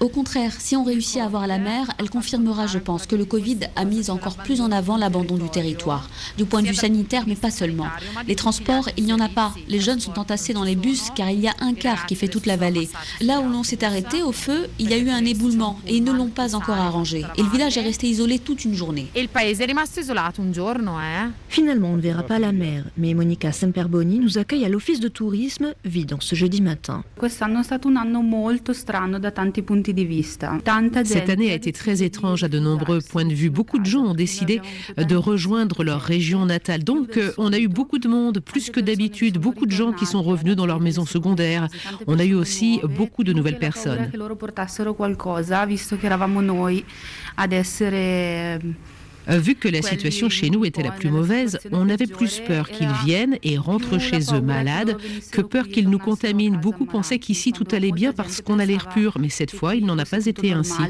Au 0.00 0.08
contraire, 0.08 0.52
si 0.58 0.76
on 0.76 0.84
réussit 0.84 1.22
à 1.22 1.28
voir 1.28 1.46
la 1.46 1.58
mer, 1.58 1.86
elle 1.98 2.10
confirmera, 2.10 2.66
je 2.66 2.78
pense, 2.78 3.06
que 3.06 3.16
le 3.16 3.24
Covid 3.24 3.60
a 3.76 3.84
mis 3.84 4.10
encore 4.10 4.36
plus 4.36 4.60
en 4.60 4.70
avant 4.70 4.98
l'abandon 4.98 5.36
du 5.36 5.48
territoire. 5.48 6.10
Du 6.36 6.44
point 6.44 6.62
de 6.62 6.68
vue 6.68 6.74
sanitaire, 6.74 7.24
mais 7.26 7.34
pas 7.34 7.50
seulement. 7.50 7.88
Les 8.28 8.36
transports, 8.36 8.90
il 8.98 9.04
n'y 9.04 9.12
en 9.12 9.20
a 9.20 9.28
pas. 9.30 9.54
Les 9.68 9.80
jeunes 9.80 10.00
sont 10.00 10.18
entassés 10.18 10.52
dans 10.52 10.64
les 10.64 10.76
bus 10.76 11.10
car 11.16 11.30
il 11.30 11.40
y 11.40 11.48
a 11.48 11.54
un 11.60 11.72
cas 11.74 11.93
rivière 11.94 12.06
qui 12.06 12.14
fait 12.14 12.28
toute 12.28 12.46
la 12.46 12.56
vallée. 12.56 12.88
Là 13.20 13.40
où 13.40 13.48
l'on 13.48 13.62
s'est 13.62 13.84
arrêté 13.84 14.22
au 14.22 14.32
feu, 14.32 14.66
il 14.78 14.90
y 14.90 14.94
a 14.94 14.98
eu 14.98 15.08
un 15.08 15.24
éboulement 15.24 15.78
et 15.86 15.96
ils 15.96 16.04
ne 16.04 16.12
l'ont 16.12 16.28
pas 16.28 16.54
encore 16.54 16.76
arrangé. 16.76 17.24
Et 17.36 17.42
le 17.42 17.48
village 17.48 17.76
est 17.76 17.82
resté 17.82 18.06
isolé 18.06 18.38
toute 18.38 18.64
une 18.64 18.74
journée. 18.74 19.06
Et 19.14 19.22
le 19.22 19.28
pays 19.28 19.50
est 19.50 19.72
resté 19.72 20.00
isolé 20.00 20.20
un 20.20 20.52
giorno, 20.52 20.92
eh? 21.00 21.30
Finalement, 21.48 21.90
on 21.90 21.96
ne 21.96 22.00
verra 22.02 22.22
pas 22.22 22.38
la 22.38 22.52
mer, 22.52 22.84
mais 22.96 23.14
Monica 23.14 23.52
Semperboni 23.52 24.18
nous 24.18 24.38
accueille 24.38 24.64
à 24.64 24.68
l'office 24.68 25.00
de 25.00 25.08
tourisme 25.08 25.74
vide 25.84 26.14
ce 26.20 26.34
jeudi 26.34 26.60
matin. 26.60 27.02
Cette 31.04 31.30
année 31.30 31.50
a 31.50 31.54
été 31.54 31.72
très 31.72 32.02
étrange 32.02 32.44
à 32.44 32.48
de 32.48 32.58
nombreux 32.58 33.00
points 33.00 33.24
de 33.24 33.34
vue. 33.34 33.50
Beaucoup 33.50 33.78
de 33.78 33.86
gens 33.86 34.04
ont 34.04 34.14
décidé 34.14 34.60
de 34.96 35.16
rejoindre 35.16 35.84
leur 35.84 36.00
région 36.00 36.46
natale. 36.46 36.84
Donc, 36.84 37.16
euh, 37.16 37.32
on 37.38 37.52
a 37.52 37.58
eu 37.58 37.68
beaucoup 37.68 37.98
de 37.98 38.08
monde, 38.08 38.40
plus 38.40 38.70
que 38.70 38.80
d'habitude, 38.80 39.38
beaucoup 39.38 39.66
de 39.66 39.72
gens 39.72 39.92
qui 39.92 40.06
sont 40.06 40.22
revenus 40.22 40.56
dans 40.56 40.66
leur 40.66 40.80
maison 40.80 41.06
secondaire. 41.06 41.68
On 42.06 42.18
a 42.18 42.24
eu 42.24 42.34
aussi 42.34 42.80
beaucoup 42.84 43.24
de 43.24 43.32
nouvelles 43.32 43.58
personnes. 43.58 44.10
Euh, 49.28 49.38
vu 49.38 49.54
que 49.54 49.68
la 49.68 49.82
situation 49.82 50.28
chez 50.28 50.50
nous 50.50 50.64
était 50.64 50.82
la 50.82 50.90
plus 50.90 51.10
mauvaise, 51.10 51.58
on 51.72 51.88
avait 51.88 52.06
plus 52.06 52.40
peur 52.46 52.68
qu'ils 52.68 52.92
viennent 53.04 53.38
et 53.42 53.56
rentrent 53.56 53.98
chez 53.98 54.34
eux 54.34 54.40
malades 54.40 54.96
que 55.30 55.40
peur 55.40 55.68
qu'ils 55.68 55.88
nous 55.88 55.98
contaminent. 55.98 56.58
Beaucoup 56.58 56.84
pensaient 56.86 57.18
qu'ici 57.18 57.52
tout 57.52 57.66
allait 57.72 57.92
bien 57.92 58.12
parce 58.12 58.40
qu'on 58.42 58.58
a 58.58 58.66
l'air 58.66 58.88
pur, 58.90 59.16
mais 59.18 59.28
cette 59.28 59.50
fois, 59.50 59.74
il 59.74 59.86
n'en 59.86 59.98
a 59.98 60.04
pas 60.04 60.26
été 60.26 60.52
ainsi. 60.52 60.82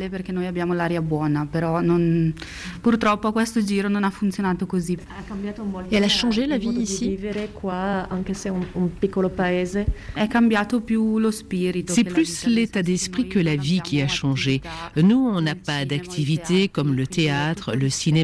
Et 5.91 5.97
elle 5.97 6.05
a 6.05 6.09
changé 6.09 6.47
la 6.47 6.59
vie 6.59 6.69
ici? 6.69 7.19
C'est 11.87 12.05
plus 12.05 12.47
l'état 12.47 12.83
d'esprit 12.83 13.29
que 13.29 13.38
la 13.38 13.57
vie 13.57 13.81
qui 13.81 14.03
a 14.03 14.09
changé. 14.09 14.61
Nous, 14.97 15.17
on 15.17 15.41
n'a 15.41 15.55
pas 15.55 15.85
d'activité 15.85 16.69
comme 16.69 16.95
le 16.95 17.07
théâtre, 17.07 17.75
le 17.76 17.88
cinéma 17.88 18.24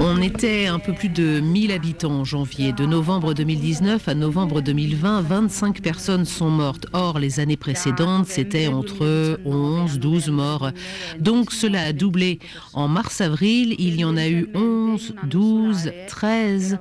On 0.00 0.22
était 0.22 0.66
un 0.66 0.78
peu 0.78 0.92
plus 0.92 1.08
de 1.08 1.40
1000 1.40 1.72
habitants 1.72 2.20
en 2.20 2.24
janvier. 2.24 2.72
De 2.72 2.86
novembre 2.86 3.34
2019 3.34 4.08
à 4.08 4.14
novembre 4.14 4.60
2020, 4.60 5.22
25 5.22 5.82
personnes 5.82 6.24
sont 6.24 6.50
mortes. 6.50 6.86
Or, 6.92 7.18
les 7.18 7.40
années 7.40 7.56
précédentes, 7.56 8.26
c'était 8.26 8.68
entre 8.68 9.38
11, 9.44 9.98
12 9.98 10.28
morts. 10.30 10.70
Donc 11.18 11.52
cela 11.52 11.82
a 11.82 11.92
doublé. 11.92 12.38
En 12.72 12.88
mars-avril, 12.88 13.74
il 13.78 13.98
y 14.00 14.04
en 14.04 14.16
a 14.16 14.28
eu 14.28 14.48
11, 14.54 15.14
12, 15.24 15.92
13. 16.08 16.78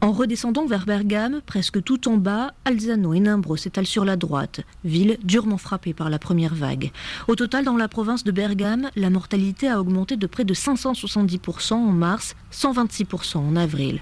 En 0.00 0.12
redescendant 0.12 0.66
vers 0.66 0.86
Bergame, 0.86 1.40
presque 1.44 1.82
tout 1.82 2.08
en 2.08 2.16
bas, 2.16 2.54
Alzano 2.64 3.12
et 3.12 3.20
Nimbro 3.20 3.56
s'étalent 3.56 3.86
sur 3.86 4.04
la 4.04 4.16
droite, 4.16 4.60
ville 4.84 5.18
durement 5.22 5.58
frappée 5.58 5.92
par 5.92 6.10
la 6.10 6.18
première 6.18 6.54
vague. 6.54 6.92
Au 7.26 7.34
total, 7.34 7.64
dans 7.64 7.76
la 7.76 7.88
province 7.88 8.24
de 8.24 8.30
Bergame, 8.30 8.90
la 8.96 9.10
mortalité 9.10 9.68
a 9.68 9.80
augmenté 9.80 10.16
de 10.16 10.26
près 10.26 10.44
de 10.44 10.54
570% 10.54 11.74
en 11.74 11.92
mars, 11.92 12.36
126% 12.52 13.38
en 13.38 13.56
avril. 13.56 14.00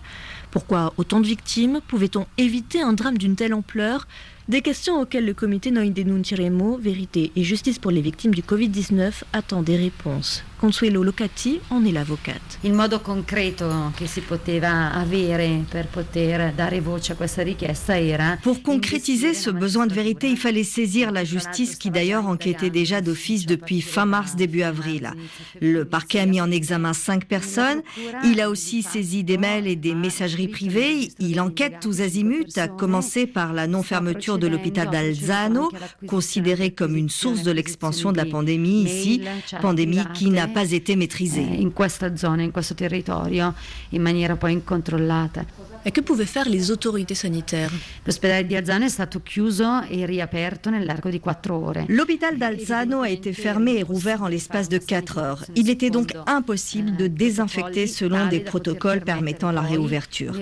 Pourquoi 0.50 0.92
autant 0.96 1.20
de 1.20 1.26
victimes? 1.26 1.80
Pouvait-on 1.86 2.26
éviter 2.38 2.80
un 2.80 2.92
drame 2.92 3.18
d'une 3.18 3.36
telle 3.36 3.54
ampleur? 3.54 4.06
Des 4.48 4.62
questions 4.62 5.00
auxquelles 5.00 5.26
le 5.26 5.34
comité 5.34 5.72
Noi 5.72 5.90
Denunceremo, 5.90 6.78
Vérité 6.78 7.32
et 7.34 7.42
Justice 7.42 7.80
pour 7.80 7.90
les 7.90 8.00
victimes 8.00 8.32
du 8.32 8.42
Covid-19 8.42 9.24
attend 9.32 9.62
des 9.62 9.76
réponses. 9.76 10.44
Consuelo 10.58 11.02
Locati 11.02 11.60
en 11.70 11.84
est 11.84 11.92
l'avocate. 11.92 12.58
Il 12.62 12.72
modo 12.72 13.00
concreto 13.00 13.92
che 13.94 14.06
si 14.06 14.20
poteva 14.20 14.92
avere 14.92 15.64
per 15.68 15.86
poter 15.88 16.52
dare 16.54 16.80
voce 16.80 17.12
a 17.12 17.14
questa 17.14 17.42
richiesta 17.42 17.98
era 17.98 18.38
Pour 18.42 18.62
concrétiser 18.62 19.34
ce 19.34 19.50
besoin 19.50 19.86
de 19.86 19.92
vérité, 19.92 20.28
il 20.28 20.38
fallait 20.38 20.64
saisir 20.64 21.12
la 21.12 21.25
justice 21.25 21.76
qui 21.76 21.90
d'ailleurs 21.90 22.26
enquêtait 22.26 22.70
déjà 22.70 23.02
d'office 23.02 23.44
depuis 23.44 23.82
fin 23.82 24.06
mars 24.06 24.34
début 24.34 24.62
avril. 24.62 25.12
Le 25.60 25.84
parquet 25.84 26.20
a 26.20 26.26
mis 26.26 26.40
en 26.40 26.50
examen 26.50 26.94
cinq 26.94 27.26
personnes, 27.26 27.82
il 28.25 28.40
a 28.40 28.48
aussi 28.48 28.82
saisi 28.82 29.25
des 29.25 29.36
mails 29.36 29.66
et 29.66 29.76
des 29.76 29.94
messageries 29.94 30.48
privées, 30.48 31.10
il 31.18 31.38
enquête 31.40 31.80
tous 31.80 32.00
azimuts, 32.00 32.56
à 32.56 32.68
commencer 32.68 33.26
par 33.26 33.52
la 33.52 33.66
non-fermeture 33.66 34.38
de 34.38 34.46
l'hôpital 34.46 34.88
d'Alzano, 34.88 35.70
considéré 36.06 36.70
comme 36.70 36.96
une 36.96 37.10
source 37.10 37.42
de 37.42 37.50
l'expansion 37.50 38.10
de 38.10 38.16
la 38.16 38.25
pandémie 38.25 38.84
ici, 38.84 39.20
pandémie 39.60 40.00
qui 40.14 40.30
n'a 40.30 40.45
pas 40.48 40.70
été 40.72 40.96
maîtrisée. 40.96 41.46
Eh, 41.52 41.62
in 41.62 41.72
questa 41.72 42.16
zona, 42.16 42.42
in 42.42 42.50
questo 42.50 42.74
territorio, 42.74 43.54
in 43.90 44.02
maniera 44.02 44.36
poi 44.36 44.52
incontrollata. 44.52 45.44
Et 45.84 45.92
que 45.92 46.00
pouvaient 46.00 46.26
faire 46.26 46.48
les 46.48 46.72
autorités 46.72 47.14
sanitaires 47.14 47.70
L'ospedale 48.04 48.44
di 48.44 48.56
Alzano 48.56 48.84
è 48.84 48.88
stato 48.88 49.22
chiuso 49.22 49.82
e 49.82 50.04
riaperto 50.04 50.68
nell'arco 50.68 51.10
di 51.10 51.20
4 51.20 51.56
ore. 51.56 51.84
L'hôpital 51.88 52.36
d'Alzano 52.36 53.02
a 53.02 53.08
été 53.08 53.32
fermé 53.32 53.78
et 53.78 53.82
rouvert 53.82 54.22
en 54.22 54.28
l'espace 54.28 54.68
de 54.68 54.78
4 54.78 55.18
heures. 55.18 55.44
Il 55.54 55.70
était 55.70 55.90
donc 55.90 56.12
impossible 56.26 56.96
de 56.96 57.06
désinfecter 57.06 57.86
selon 57.86 58.26
des 58.26 58.40
protocoles 58.40 59.00
permettant 59.00 59.52
la 59.52 59.60
réouverture. 59.60 60.34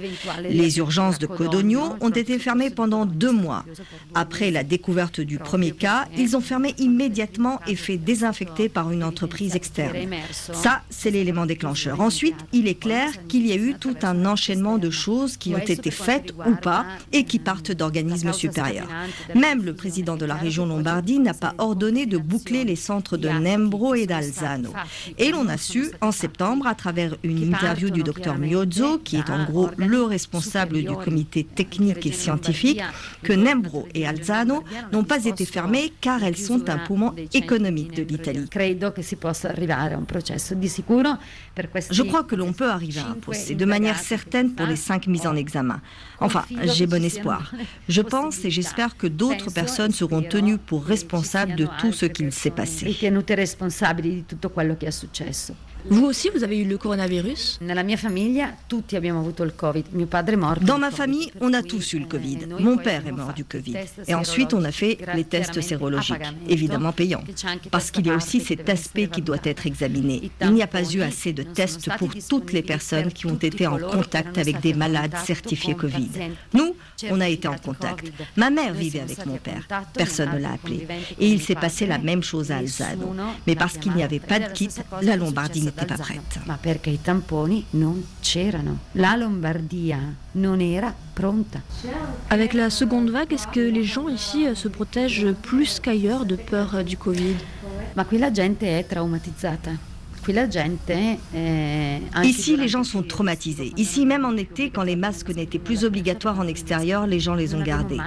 Les 0.42 0.78
urgences 0.78 1.18
de 1.18 1.26
Codogno 1.26 1.96
ont 2.00 2.10
été 2.10 2.38
fermées 2.38 2.70
pendant 2.70 3.04
deux 3.06 3.32
mois. 3.32 3.64
Après 4.14 4.50
la 4.50 4.64
découverte 4.64 5.20
du 5.20 5.38
premier 5.38 5.72
cas, 5.72 6.06
ils 6.16 6.36
ont 6.36 6.40
fermé 6.40 6.74
immédiatement 6.78 7.60
et 7.66 7.76
fait 7.76 7.96
désinfecter 7.96 8.68
par 8.68 8.90
une 8.90 9.04
entreprise 9.04 9.54
externe. 9.56 9.93
Ça, 10.30 10.82
c'est 10.90 11.10
l'élément 11.10 11.46
déclencheur. 11.46 12.00
Ensuite, 12.00 12.36
il 12.52 12.68
est 12.68 12.74
clair 12.74 13.10
qu'il 13.28 13.46
y 13.46 13.52
a 13.52 13.56
eu 13.56 13.74
tout 13.78 13.96
un 14.02 14.26
enchaînement 14.26 14.78
de 14.78 14.90
choses 14.90 15.36
qui 15.36 15.54
ont 15.54 15.58
été 15.58 15.90
faites 15.90 16.32
ou 16.46 16.54
pas 16.54 16.86
et 17.12 17.24
qui 17.24 17.38
partent 17.38 17.72
d'organismes 17.72 18.32
supérieurs. 18.32 18.88
Même 19.34 19.64
le 19.64 19.74
président 19.74 20.16
de 20.16 20.24
la 20.24 20.34
région 20.34 20.66
Lombardie 20.66 21.18
n'a 21.18 21.34
pas 21.34 21.54
ordonné 21.58 22.06
de 22.06 22.18
boucler 22.18 22.64
les 22.64 22.76
centres 22.76 23.16
de 23.16 23.28
Nembro 23.28 23.94
et 23.94 24.06
d'Alzano. 24.06 24.72
Et 25.18 25.30
l'on 25.30 25.48
a 25.48 25.56
su 25.56 25.90
en 26.00 26.12
septembre, 26.12 26.66
à 26.66 26.74
travers 26.74 27.16
une 27.22 27.42
interview 27.42 27.90
du 27.90 28.02
docteur 28.02 28.38
Miozzo, 28.38 28.98
qui 28.98 29.16
est 29.16 29.30
en 29.30 29.44
gros 29.44 29.70
le 29.76 30.02
responsable 30.02 30.82
du 30.82 30.94
comité 30.96 31.44
technique 31.44 32.06
et 32.06 32.12
scientifique, 32.12 32.82
que 33.22 33.32
Nembro 33.32 33.88
et 33.94 34.06
Alzano 34.06 34.64
n'ont 34.92 35.04
pas 35.04 35.24
été 35.24 35.44
fermées 35.44 35.92
car 36.00 36.22
elles 36.24 36.36
sont 36.36 36.68
un 36.68 36.78
poumon 36.78 37.12
économique 37.32 37.94
de 37.94 38.02
l'Italie. 38.02 38.48
Je 41.90 42.02
crois 42.02 42.24
que 42.24 42.34
l'on 42.34 42.52
peut 42.52 42.70
arriver 42.70 43.00
à 43.00 43.08
un 43.08 43.14
procès 43.14 43.54
de 43.54 43.64
manière 43.64 43.98
certaine 43.98 44.54
pour 44.54 44.66
les 44.66 44.76
cinq 44.76 45.06
mis 45.06 45.26
en 45.26 45.36
examen. 45.36 45.80
Enfin, 46.20 46.44
j'ai 46.64 46.86
bon 46.86 47.02
espoir. 47.04 47.52
Je 47.88 48.02
pense 48.02 48.44
et 48.44 48.50
j'espère 48.50 48.96
que 48.96 49.06
d'autres 49.06 49.52
personnes 49.52 49.92
seront 49.92 50.22
tenues 50.22 50.58
pour 50.58 50.84
responsables 50.84 51.56
de 51.56 51.66
tout 51.78 51.92
ce 51.92 52.06
qu'il 52.06 52.32
s'est 52.32 52.50
passé. 52.50 52.86
Vous 55.86 56.06
aussi, 56.06 56.30
vous 56.34 56.44
avez 56.44 56.58
eu 56.58 56.64
le 56.64 56.78
coronavirus 56.78 57.58
Dans 57.60 57.74
ma 60.78 60.90
famille, 60.90 61.30
on 61.40 61.52
a 61.52 61.62
tous 61.62 61.92
eu 61.92 61.98
le 61.98 62.06
Covid. 62.06 62.38
Mon 62.58 62.78
père 62.78 63.06
est 63.06 63.12
mort 63.12 63.34
du 63.34 63.44
Covid. 63.44 63.76
Et 64.06 64.14
ensuite, 64.14 64.54
on 64.54 64.64
a 64.64 64.72
fait 64.72 64.98
les 65.14 65.24
tests 65.24 65.60
sérologiques, 65.60 66.16
évidemment 66.48 66.92
payants, 66.92 67.22
parce 67.70 67.90
qu'il 67.90 68.06
y 68.06 68.10
a 68.10 68.16
aussi 68.16 68.40
cet 68.40 68.68
aspect 68.68 69.08
qui 69.08 69.22
doit 69.22 69.38
être 69.44 69.66
examiné. 69.66 70.30
Il 70.40 70.52
n'y 70.52 70.62
a 70.62 70.66
pas 70.66 70.90
eu 70.90 71.02
assez 71.02 71.32
de 71.32 71.42
tests 71.42 71.90
pour 71.98 72.10
toutes 72.28 72.52
les 72.52 72.62
personnes 72.62 73.12
qui 73.12 73.26
ont 73.26 73.36
été 73.36 73.66
en 73.66 73.78
contact 73.78 74.38
avec 74.38 74.60
des 74.60 74.74
malades 74.74 75.14
certifiés 75.24 75.74
Covid. 75.74 76.08
Nous, 76.54 76.74
on 77.10 77.20
a 77.20 77.28
été 77.28 77.48
en 77.48 77.58
contact. 77.58 78.10
Ma 78.36 78.50
mère 78.50 78.72
vivait 78.72 79.00
avec 79.00 79.26
mon 79.26 79.36
père. 79.36 79.66
Personne 79.94 80.30
ne 80.34 80.38
l'a 80.38 80.52
appelé. 80.52 80.86
Et 81.20 81.28
il 81.28 81.42
s'est 81.42 81.54
passé 81.54 81.86
la 81.86 81.98
même 81.98 82.22
chose 82.22 82.50
à 82.50 82.58
Alzano. 82.58 83.14
Mais 83.46 83.54
parce 83.54 83.76
qu'il 83.76 83.92
n'y 83.92 84.02
avait 84.02 84.20
pas 84.20 84.38
de 84.38 84.50
kit, 84.52 84.70
la 85.02 85.16
Lombardie 85.16 85.60
n'était 85.76 85.86
pas 85.86 85.96
prête. 85.96 86.38
Avec 92.30 92.52
la 92.54 92.70
seconde 92.70 93.10
vague, 93.10 93.32
est-ce 93.32 93.46
que 93.48 93.60
les 93.60 93.84
gens 93.84 94.08
ici 94.08 94.46
euh, 94.46 94.54
se 94.54 94.68
protègent 94.68 95.32
plus 95.32 95.80
qu'ailleurs 95.80 96.24
de 96.26 96.36
peur 96.36 96.74
euh, 96.76 96.82
du 96.82 96.96
Covid 96.96 97.36
Ma 97.96 98.04
qui 98.04 98.18
la 98.18 98.32
gente 98.32 98.66
è 98.66 98.84
traumatizzata. 98.84 99.93
Eh, 101.34 101.98
Ici, 102.24 102.56
les 102.56 102.68
gens 102.68 102.84
sont 102.84 103.02
traumatisés. 103.02 103.72
Ici, 103.76 104.06
même 104.06 104.24
en 104.24 104.36
été, 104.36 104.70
quand 104.70 104.82
les 104.82 104.96
masques 104.96 105.30
n'étaient 105.34 105.58
plus 105.58 105.84
obligatoires 105.84 106.38
en 106.40 106.46
extérieur, 106.46 107.06
les 107.06 107.20
gens 107.20 107.34
les 107.34 107.54
ont 107.54 107.62
gardés. 107.62 107.98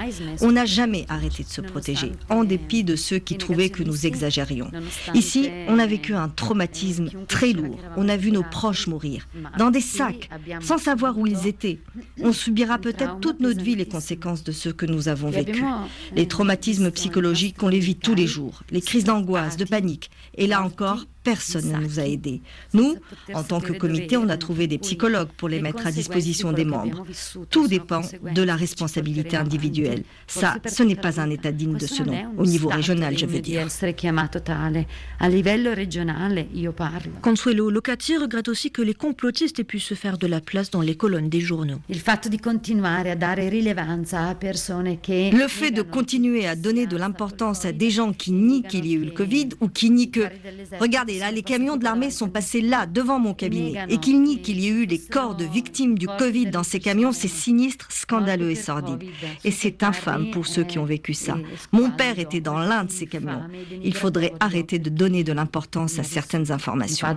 On 0.41 0.51
n'a 0.51 0.65
jamais 0.65 1.05
arrêté 1.09 1.43
de 1.43 1.49
se 1.49 1.61
protéger, 1.61 2.11
en 2.29 2.43
dépit 2.43 2.83
de 2.83 2.95
ceux 2.95 3.19
qui 3.19 3.37
trouvaient 3.37 3.69
que 3.69 3.83
nous 3.83 4.05
exagérions. 4.05 4.71
Ici, 5.13 5.49
on 5.67 5.79
a 5.79 5.85
vécu 5.85 6.13
un 6.13 6.29
traumatisme 6.29 7.09
très 7.27 7.53
lourd. 7.53 7.77
On 7.97 8.09
a 8.09 8.17
vu 8.17 8.31
nos 8.31 8.43
proches 8.43 8.87
mourir, 8.87 9.27
dans 9.57 9.71
des 9.71 9.81
sacs, 9.81 10.29
sans 10.61 10.77
savoir 10.77 11.17
où 11.17 11.27
ils 11.27 11.47
étaient. 11.47 11.79
On 12.21 12.33
subira 12.33 12.77
peut-être 12.77 13.19
toute 13.19 13.39
notre 13.39 13.61
vie 13.61 13.75
les 13.75 13.85
conséquences 13.85 14.43
de 14.43 14.51
ce 14.51 14.69
que 14.69 14.85
nous 14.85 15.07
avons 15.09 15.29
vécu. 15.29 15.63
Les 16.15 16.27
traumatismes 16.27 16.91
psychologiques, 16.91 17.61
on 17.61 17.67
les 17.67 17.79
vit 17.79 17.95
tous 17.95 18.15
les 18.15 18.27
jours. 18.27 18.63
Les 18.71 18.81
crises 18.81 19.03
d'angoisse, 19.03 19.57
de 19.57 19.65
panique. 19.65 20.09
Et 20.35 20.47
là 20.47 20.63
encore, 20.63 21.05
personne 21.27 21.69
ne 21.73 21.77
nous 21.77 21.99
a 21.99 22.03
aidés. 22.03 22.41
Nous, 22.73 22.95
en 23.33 23.43
tant 23.43 23.59
que 23.59 23.73
comité, 23.73 24.15
on 24.15 24.29
a 24.29 24.37
trouvé 24.37 24.67
des 24.67 24.77
psychologues 24.77 25.27
pour 25.35 25.49
les 25.49 25.61
mettre 25.61 25.85
à 25.85 25.91
disposition 25.91 26.53
des 26.53 26.63
membres. 26.63 27.05
Tout 27.49 27.67
dépend 27.67 28.01
de 28.33 28.43
la 28.43 28.55
responsabilité 28.55 29.35
individuelle. 29.35 30.03
Ça, 30.25 30.55
ce 30.65 30.83
n'est 30.83 30.95
pas 30.95 31.19
un 31.19 31.29
état 31.29 31.51
digne 31.51 31.75
de 31.75 31.85
ce 31.85 32.03
nom, 32.03 32.17
au 32.37 32.45
niveau 32.45 32.69
régional, 32.69 33.17
je 33.17 33.25
veux 33.25 33.41
dire. 33.41 33.67
Consuelo 37.21 37.69
Locati 37.69 38.17
regrette 38.17 38.47
aussi 38.47 38.71
que 38.71 38.81
les 38.81 38.93
complotistes 38.93 39.59
aient 39.59 39.65
pu 39.65 39.79
se 39.79 39.95
faire 39.95 40.17
de 40.17 40.27
la 40.27 40.39
place 40.39 40.71
dans 40.71 40.81
les 40.81 40.95
colonnes 40.95 41.29
des 41.29 41.41
journaux. 41.41 41.81
Le 41.89 41.97
fait 45.47 45.71
de 45.71 45.81
continuer 45.81 46.47
à 46.47 46.55
donner 46.55 46.87
de 46.87 46.95
l'importance 46.95 47.65
à 47.65 47.73
des 47.73 47.89
gens 47.89 48.13
qui 48.13 48.31
nient 48.31 48.63
qu'il 48.63 48.85
y 48.85 48.93
ait 48.93 48.97
eu 48.97 49.05
le 49.05 49.11
Covid 49.11 49.49
ou 49.59 49.67
qui 49.67 49.89
nient 49.89 50.09
que... 50.09 50.29
Regardez, 50.79 51.16
là, 51.19 51.31
les 51.31 51.43
camions 51.43 51.77
de 51.77 51.83
l'armée 51.83 52.11
sont 52.11 52.29
passés 52.29 52.61
là, 52.61 52.85
devant 52.85 53.19
mon 53.19 53.33
cabinet. 53.33 53.85
Et 53.89 53.97
qu'il 53.97 54.21
nie 54.21 54.41
qu'il 54.41 54.59
y 54.59 54.67
ait 54.67 54.71
eu 54.71 54.87
des 54.87 54.99
corps 54.99 55.35
de 55.35 55.45
victimes 55.45 55.97
du 55.97 56.07
Covid 56.07 56.47
dans 56.47 56.63
ces 56.63 56.79
camions, 56.79 57.11
c'est 57.11 57.27
sinistre, 57.27 57.87
scandaleux 57.91 58.51
et 58.51 58.55
sordide. 58.55 59.03
Et 59.43 59.51
c'est 59.51 59.83
infâme 59.83 60.31
pour 60.31 60.47
ceux 60.47 60.63
qui 60.63 60.79
ont 60.79 60.85
vécu 60.85 61.13
ça. 61.13 61.37
Mon 61.71 61.91
père 61.91 62.19
était 62.19 62.41
dans 62.41 62.57
l'un 62.57 62.83
de 62.83 62.91
ces 62.91 63.07
camions. 63.07 63.41
Il 63.83 63.95
faudrait 63.95 64.33
arrêter 64.39 64.79
de 64.79 64.89
donner 64.89 65.23
de 65.23 65.33
l'importance 65.33 65.99
à 65.99 66.03
certaines 66.03 66.51
informations. 66.51 67.07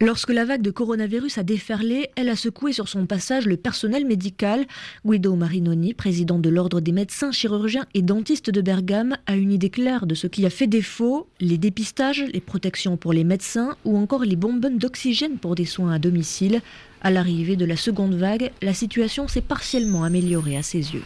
Lorsque 0.00 0.30
la 0.30 0.44
vague 0.44 0.62
de 0.62 0.70
coronavirus 0.70 1.38
a 1.38 1.42
déferlé, 1.42 2.10
elle 2.16 2.28
a 2.28 2.36
secoué 2.36 2.72
sur 2.72 2.88
son 2.88 3.06
passage 3.06 3.46
le 3.46 3.56
personnel 3.56 4.06
médical. 4.06 4.66
Guido 5.04 5.34
Marinoni, 5.36 5.94
président 5.94 6.38
de 6.38 6.48
l'Ordre 6.48 6.80
des 6.80 6.92
médecins, 6.92 7.32
chirurgiens 7.32 7.86
et 7.94 8.02
dentistes 8.02 8.50
de 8.50 8.60
Bergame, 8.60 9.15
a 9.26 9.36
une 9.36 9.52
idée 9.52 9.70
claire 9.70 10.06
de 10.06 10.14
ce 10.14 10.26
qui 10.26 10.44
a 10.46 10.50
fait 10.50 10.66
défaut, 10.66 11.26
les 11.40 11.58
dépistages, 11.58 12.24
les 12.32 12.40
protections 12.40 12.96
pour 12.96 13.12
les 13.12 13.24
médecins 13.24 13.76
ou 13.84 13.96
encore 13.96 14.24
les 14.24 14.36
bonbonnes 14.36 14.78
d'oxygène 14.78 15.38
pour 15.38 15.54
des 15.54 15.64
soins 15.64 15.92
à 15.92 15.98
domicile. 15.98 16.60
À 17.02 17.10
l'arrivée 17.10 17.56
de 17.56 17.64
la 17.64 17.76
seconde 17.76 18.14
vague, 18.14 18.50
la 18.62 18.74
situation 18.74 19.28
s'est 19.28 19.40
partiellement 19.40 20.04
améliorée 20.04 20.56
à 20.56 20.62
ses 20.62 20.94
yeux. 20.94 21.04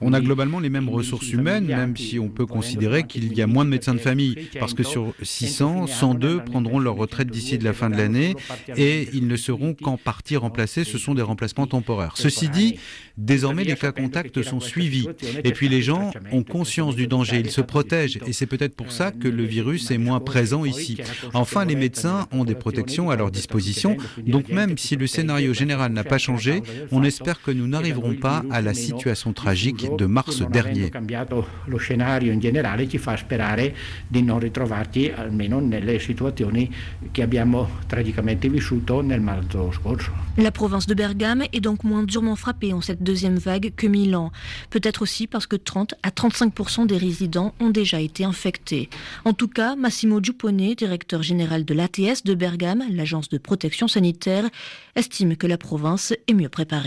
On 0.00 0.12
a 0.12 0.20
globalement 0.20 0.60
les 0.60 0.68
mêmes 0.68 0.88
ressources 0.88 1.32
humaines, 1.32 1.66
même 1.66 1.96
si 1.96 2.18
on 2.18 2.28
peut 2.28 2.46
considérer 2.46 3.04
qu'il 3.04 3.32
y 3.32 3.42
a 3.42 3.46
moins 3.46 3.64
de 3.64 3.70
médecins 3.70 3.94
de 3.94 4.00
famille, 4.00 4.36
parce 4.58 4.74
que 4.74 4.82
sur 4.82 5.14
600, 5.22 5.86
102 5.86 6.44
prendront 6.44 6.78
leur 6.78 6.96
retraite 6.96 7.30
d'ici 7.30 7.58
de 7.58 7.64
la 7.64 7.72
fin 7.72 7.90
de 7.90 7.96
l'année 7.96 8.34
et 8.76 9.08
ils 9.12 9.26
ne 9.26 9.36
seront 9.36 9.74
qu'en 9.74 9.96
partie 9.96 10.36
remplacés, 10.36 10.84
ce 10.84 10.98
sont 10.98 11.14
des 11.14 11.22
remplacements 11.22 11.66
temporaires. 11.66 12.14
Ceci 12.16 12.48
dit, 12.48 12.76
désormais 13.16 13.64
les 13.64 13.76
cas 13.76 13.92
contacts 13.92 14.42
sont 14.42 14.60
suivis 14.60 15.08
et 15.44 15.52
puis 15.52 15.68
les 15.68 15.82
gens 15.82 16.10
ont 16.32 16.42
conscience 16.42 16.96
du 16.96 17.06
danger, 17.06 17.40
ils 17.40 17.50
se 17.50 17.60
protègent 17.60 18.18
et 18.26 18.32
c'est 18.32 18.46
peut-être 18.46 18.74
pour 18.74 18.92
ça 18.92 19.10
que 19.10 19.28
le 19.28 19.44
virus 19.44 19.90
est 19.90 19.98
moins 19.98 20.20
présent 20.20 20.64
ici. 20.64 20.98
Enfin, 21.34 21.64
les 21.64 21.76
médecins 21.76 22.26
ont 22.32 22.44
des 22.44 22.54
protections 22.54 23.10
à 23.10 23.16
leur 23.16 23.30
disposition, 23.30 23.96
donc 24.26 24.48
même 24.48 24.76
si 24.78 24.96
le 24.96 25.06
scénario 25.06 25.54
général 25.54 25.92
n'a 25.92 26.04
pas 26.04 26.18
changé, 26.18 26.62
on 26.92 27.02
espère 27.02 27.42
que 27.42 27.50
nous 27.50 27.66
n'arriverons 27.66 28.14
pas 28.14 28.42
à 28.50 28.60
la 28.60 28.74
situation 28.74 29.32
tragique 29.32 29.88
de 29.96 30.06
mars 30.06 30.42
dernier. 30.42 30.90
La 40.36 40.50
province 40.50 40.86
de 40.86 40.94
Bergame 40.94 41.44
est 41.52 41.60
donc 41.60 41.84
moins 41.84 42.02
durement 42.02 42.36
frappée 42.36 42.72
en 42.72 42.80
cette 42.80 43.02
deuxième 43.02 43.36
vague 43.38 43.72
que 43.76 43.86
Milan. 43.86 44.32
Peut-être 44.70 45.02
aussi 45.02 45.26
parce 45.26 45.46
que 45.46 45.56
30 45.56 45.94
à 46.02 46.10
35% 46.10 46.86
des 46.86 46.96
résidents 46.96 47.54
ont 47.60 47.70
déjà 47.70 48.00
été 48.00 48.24
infectés. 48.24 48.88
En 49.24 49.32
tout 49.32 49.48
cas, 49.48 49.76
Massimo 49.76 50.20
Giuppone, 50.22 50.74
directeur 50.74 51.22
général 51.22 51.64
de 51.64 51.74
l'ATS 51.74 52.24
de 52.24 52.34
Bergame, 52.34 52.84
l'agence 52.90 53.28
de 53.28 53.38
protection 53.38 53.88
sanitaire, 53.88 54.44
estime 54.96 55.36
que 55.36 55.46
la 55.46 55.58
province 55.58 56.12
est 56.26 56.34
mieux 56.34 56.48
préparée. 56.48 56.79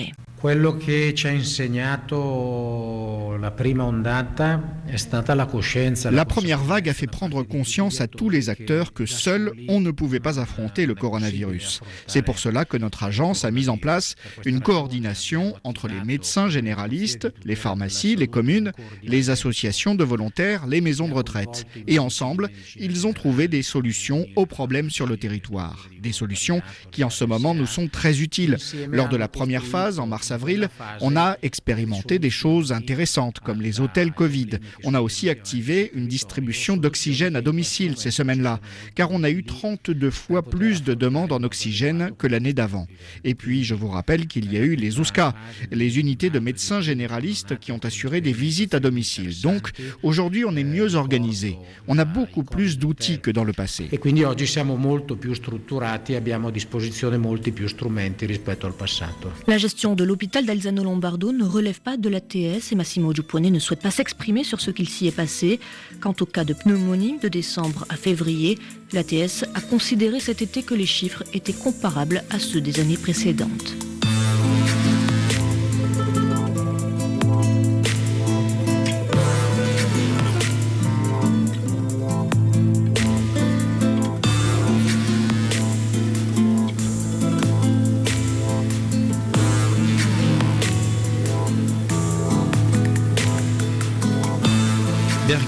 Quello 0.44 0.76
che 0.76 1.14
ci 1.16 1.28
ha 1.28 1.30
insegnato 1.30 3.38
la 3.40 3.52
prima 3.52 3.86
ondata 3.86 4.82
è 4.86 4.98
stata 4.98 5.34
la 5.36 5.46
coscienza. 5.46 6.12
La 6.12 6.26
première 6.26 6.62
vague 6.62 6.90
a 6.90 6.94
fait 6.94 7.10
prendre 7.10 7.44
conscience 7.44 8.02
à 8.02 8.08
tous 8.08 8.30
les 8.30 8.50
acteurs 8.50 8.92
que 8.92 9.06
seul 9.06 9.54
on 9.70 9.80
ne 9.80 9.92
pouvait 9.92 10.20
pas 10.20 10.40
affronter 10.40 10.86
le 10.86 10.96
coronavirus. 10.96 11.82
C'est 12.08 12.22
pour 12.22 12.40
cela 12.40 12.66
que 12.66 12.78
notre 12.78 13.04
agence 13.04 13.46
a 13.46 13.52
mis 13.52 13.70
en 13.70 13.78
place 13.78 14.16
une 14.46 14.60
coordination 14.60 15.56
entre 15.64 15.88
les 15.88 16.04
médecins 16.04 16.50
généralistes, 16.50 17.32
les 17.46 17.56
pharmacies, 17.56 18.18
les 18.18 18.28
communes, 18.28 18.74
les 19.02 19.30
associations 19.30 19.96
de 19.96 20.04
volontaires, 20.04 20.68
les 20.68 20.82
maisons 20.82 21.08
de 21.08 21.14
retraite. 21.14 21.66
Et 21.88 22.00
ensemble, 22.00 22.50
ils 22.78 23.08
ont 23.08 23.14
trouvé 23.14 23.48
des 23.48 23.62
solutions 23.62 24.26
aux 24.36 24.46
problèmes 24.46 24.90
sur 24.90 25.08
le 25.08 25.16
territoire. 25.16 25.88
Des 26.02 26.12
solutions 26.12 26.62
qui 26.92 27.06
en 27.06 27.10
ce 27.10 27.24
moment 27.24 27.56
nous 27.56 27.66
sont 27.66 27.88
très 27.88 28.22
utiles. 28.22 28.58
Lors 28.90 29.08
de 29.08 29.18
la 29.18 29.30
première 29.30 29.64
phase, 29.64 29.83
en 30.00 30.08
mars 30.08 30.32
avril, 30.32 30.70
on 31.02 31.16
a 31.16 31.38
expérimenté 31.42 32.20
des 32.20 32.30
choses 32.30 32.72
intéressantes 32.72 33.40
comme 33.40 33.62
les 33.62 33.80
hôtels 33.80 34.12
Covid. 34.12 34.60
On 34.84 34.94
a 34.94 35.02
aussi 35.02 35.30
activé 35.30 35.92
une 35.94 36.08
distribution 36.08 36.78
d'oxygène 36.78 37.36
à 37.36 37.42
domicile 37.42 37.96
ces 37.98 38.12
semaines-là, 38.12 38.60
car 38.96 39.12
on 39.12 39.24
a 39.24 39.30
eu 39.30 39.44
32 39.44 40.10
fois 40.10 40.44
plus 40.44 40.84
de 40.84 40.94
demandes 40.94 41.32
en 41.32 41.44
oxygène 41.44 42.12
que 42.18 42.28
l'année 42.28 42.54
d'avant. 42.54 42.88
Et 43.24 43.36
puis, 43.36 43.64
je 43.64 43.76
vous 43.76 43.90
rappelle 43.90 44.28
qu'il 44.28 44.52
y 44.52 44.58
a 44.58 44.62
eu 44.62 44.76
les 44.76 45.00
OUSCA, 45.00 45.34
les 45.72 46.00
unités 46.00 46.30
de 46.30 46.40
médecins 46.40 46.82
généralistes 46.82 47.60
qui 47.60 47.72
ont 47.72 47.84
assuré 47.84 48.22
des 48.22 48.34
visites 48.34 48.74
à 48.74 48.80
domicile. 48.80 49.40
Donc, 49.42 49.72
aujourd'hui, 50.02 50.46
on 50.46 50.56
est 50.56 50.64
mieux 50.64 50.96
organisé. 50.96 51.58
On 51.88 51.98
a 51.98 52.06
beaucoup 52.06 52.44
plus 52.44 52.78
d'outils 52.78 53.20
que 53.20 53.32
dans 53.32 53.44
le 53.44 53.54
passé. 53.54 53.90
Et 53.92 54.00
quindi 54.00 54.24
oggi 54.24 54.46
siamo 54.46 54.76
molto 54.76 55.16
più 55.16 55.34
strutturati, 55.34 56.16
abbiamo 56.16 56.48
a 56.48 56.52
disposizione 56.52 57.18
molti 57.18 57.52
più 57.52 57.68
strumenti 57.68 58.26
rispetto 58.26 58.66
al 58.66 58.74
passato. 58.74 59.32
La 59.64 59.70
gestion 59.70 59.96
de 59.96 60.04
l'hôpital 60.04 60.44
l'hôpital 60.44 60.46
d'Alzano 60.46 60.84
Lombardo 60.84 61.32
ne 61.32 61.46
relève 61.46 61.80
pas 61.80 61.96
de 61.96 62.10
l'ATS 62.10 62.74
et 62.74 62.76
Massimo 62.76 63.14
Giuppone 63.14 63.50
ne 63.50 63.60
souhaite 63.60 63.82
pas 63.82 63.92
s'exprimer 63.92 64.44
sur 64.44 64.60
ce 64.60 64.72
qu'il 64.72 64.90
s'y 64.90 65.08
est 65.08 65.16
passé. 65.16 65.62
Quant 66.02 66.14
au 66.20 66.26
cas 66.26 66.44
de 66.44 66.54
pneumonie 66.54 67.18
de 67.18 67.30
décembre 67.30 67.86
à 67.88 67.96
février, 67.96 68.60
l'ATS 68.92 69.46
a 69.54 69.62
considéré 69.62 70.20
cet 70.20 70.42
été 70.42 70.64
que 70.64 70.74
les 70.74 70.86
chiffres 70.86 71.24
étaient 71.32 71.54
comparables 71.54 72.26
à 72.30 72.40
ceux 72.40 72.60
des 72.60 72.82
années 72.82 72.98
précédentes. 72.98 73.93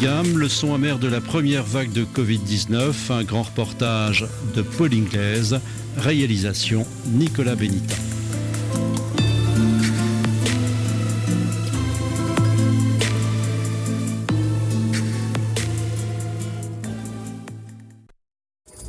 Le 0.05 0.47
son 0.47 0.75
amer 0.75 0.99
de 0.99 1.07
la 1.07 1.19
première 1.19 1.63
vague 1.63 1.91
de 1.91 2.05
Covid-19, 2.05 2.93
un 3.11 3.23
grand 3.23 3.41
reportage 3.41 4.27
de 4.55 4.61
Paul 4.61 4.93
Inglaise, 4.93 5.59
réalisation 5.97 6.85
Nicolas 7.07 7.55
Benita. 7.55 7.95